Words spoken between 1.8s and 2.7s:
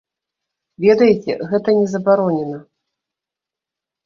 не забаронена.